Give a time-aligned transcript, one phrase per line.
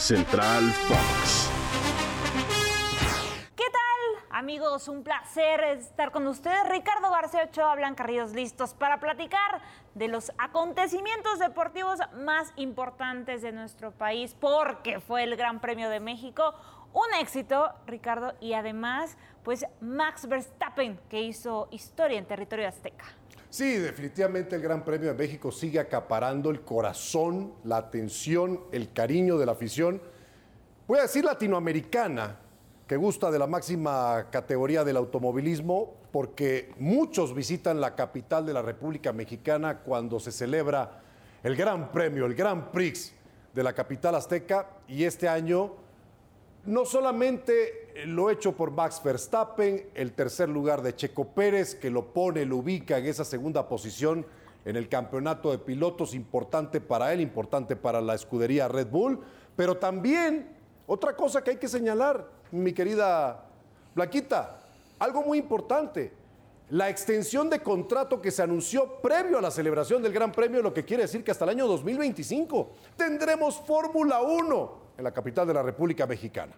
[0.00, 1.50] Central Fox.
[3.54, 4.88] ¿Qué tal, amigos?
[4.88, 6.66] Un placer estar con ustedes.
[6.70, 9.60] Ricardo García Ochoa, Blanca Ríos, listos para platicar
[9.94, 16.00] de los acontecimientos deportivos más importantes de nuestro país, porque fue el Gran Premio de
[16.00, 16.54] México.
[16.94, 23.04] Un éxito, Ricardo, y además, pues Max Verstappen, que hizo historia en territorio azteca.
[23.50, 29.38] Sí, definitivamente el Gran Premio de México sigue acaparando el corazón, la atención, el cariño
[29.38, 30.00] de la afición.
[30.86, 32.36] Voy a decir latinoamericana,
[32.86, 38.62] que gusta de la máxima categoría del automovilismo, porque muchos visitan la capital de la
[38.62, 41.00] República Mexicana cuando se celebra
[41.42, 43.12] el Gran Premio, el Gran Prix
[43.52, 45.74] de la capital azteca, y este año
[46.66, 52.12] no solamente lo hecho por Max Verstappen, el tercer lugar de Checo Pérez, que lo
[52.12, 54.26] pone, lo ubica en esa segunda posición
[54.64, 59.18] en el campeonato de pilotos, importante para él, importante para la escudería Red Bull,
[59.56, 60.54] pero también
[60.86, 63.46] otra cosa que hay que señalar, mi querida
[63.94, 64.60] Blanquita,
[64.98, 66.12] algo muy importante,
[66.68, 70.74] la extensión de contrato que se anunció previo a la celebración del Gran Premio, lo
[70.74, 75.54] que quiere decir que hasta el año 2025 tendremos Fórmula 1 en la capital de
[75.54, 76.52] la República Mexicana.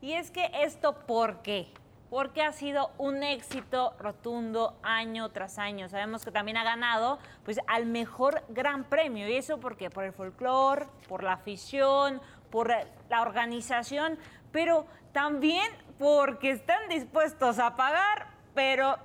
[0.00, 1.72] Y es que esto, ¿por qué?
[2.08, 5.88] Porque ha sido un éxito rotundo año tras año.
[5.88, 9.28] Sabemos que también ha ganado pues, al mejor gran premio.
[9.28, 9.90] ¿Y eso por qué?
[9.90, 14.18] Por el folclore, por la afición, por la organización,
[14.50, 18.96] pero también porque están dispuestos a pagar, pero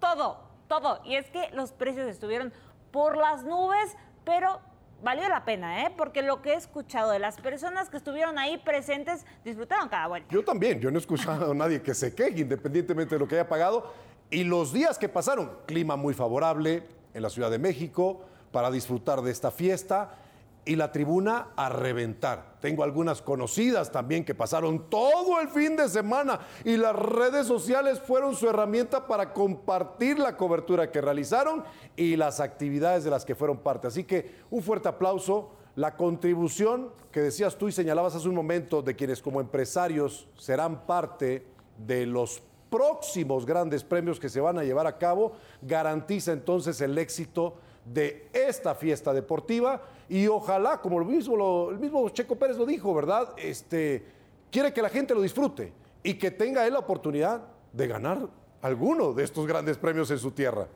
[0.00, 1.00] todo, todo.
[1.04, 2.52] Y es que los precios estuvieron
[2.90, 4.60] por las nubes, pero
[5.02, 5.92] valió la pena, ¿eh?
[5.96, 10.28] Porque lo que he escuchado de las personas que estuvieron ahí presentes disfrutaron cada vuelta.
[10.30, 13.36] Yo también, yo no he escuchado a nadie que se queje, independientemente de lo que
[13.36, 13.92] haya pagado.
[14.30, 16.84] Y los días que pasaron, clima muy favorable
[17.14, 20.14] en la Ciudad de México para disfrutar de esta fiesta
[20.64, 22.56] y la tribuna a reventar.
[22.60, 28.00] Tengo algunas conocidas también que pasaron todo el fin de semana y las redes sociales
[28.00, 31.64] fueron su herramienta para compartir la cobertura que realizaron
[31.96, 33.88] y las actividades de las que fueron parte.
[33.88, 35.52] Así que un fuerte aplauso.
[35.76, 40.84] La contribución que decías tú y señalabas hace un momento de quienes como empresarios serán
[40.84, 41.46] parte
[41.78, 45.32] de los próximos grandes premios que se van a llevar a cabo,
[45.62, 47.54] garantiza entonces el éxito
[47.92, 53.34] de esta fiesta deportiva y ojalá, como mismo, el mismo Checo Pérez lo dijo, ¿verdad?
[53.36, 54.04] Este,
[54.50, 57.42] quiere que la gente lo disfrute y que tenga él la oportunidad
[57.72, 58.28] de ganar
[58.62, 60.68] alguno de estos grandes premios en su tierra.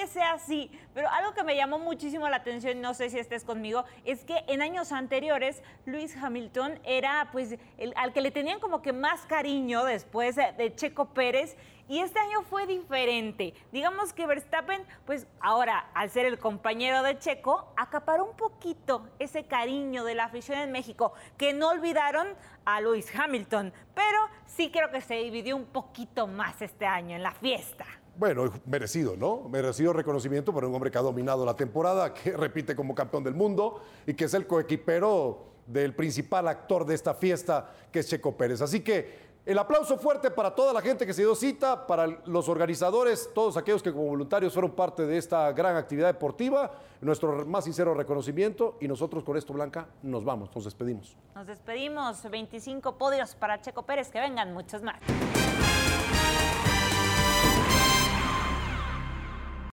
[0.00, 3.44] Que sea así, pero algo que me llamó muchísimo la atención, no sé si estés
[3.44, 8.60] conmigo, es que en años anteriores Luis Hamilton era pues el, al que le tenían
[8.60, 11.54] como que más cariño después de Checo Pérez
[11.86, 13.52] y este año fue diferente.
[13.72, 19.44] Digamos que Verstappen, pues ahora, al ser el compañero de Checo, acaparó un poquito ese
[19.44, 22.28] cariño de la afición en México, que no olvidaron
[22.64, 27.22] a Lewis Hamilton, pero sí creo que se dividió un poquito más este año en
[27.22, 27.84] la fiesta.
[28.20, 29.48] Bueno, merecido, ¿no?
[29.48, 33.32] Merecido reconocimiento para un hombre que ha dominado la temporada, que repite como campeón del
[33.32, 38.36] mundo y que es el coequipero del principal actor de esta fiesta, que es Checo
[38.36, 38.60] Pérez.
[38.60, 42.46] Así que el aplauso fuerte para toda la gente que se dio cita, para los
[42.50, 46.72] organizadores, todos aquellos que como voluntarios fueron parte de esta gran actividad deportiva.
[47.00, 51.16] Nuestro más sincero reconocimiento y nosotros con esto, Blanca, nos vamos, nos despedimos.
[51.34, 55.00] Nos despedimos, 25 podios para Checo Pérez, que vengan muchos más.